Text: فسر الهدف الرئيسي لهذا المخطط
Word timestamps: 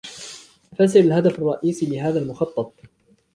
فسر 0.77 0.99
الهدف 0.99 1.33
الرئيسي 1.39 1.85
لهذا 1.85 2.19
المخطط 2.19 2.73